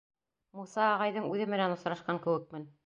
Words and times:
Муса 0.59 0.81
ағайҙың 0.95 1.29
үҙе 1.35 1.49
менән 1.55 1.79
осрашҡан 1.79 2.25
кеүекмен. 2.27 2.69